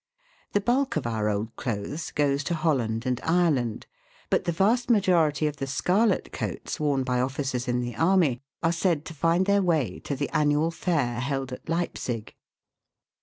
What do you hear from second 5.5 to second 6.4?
the scarlet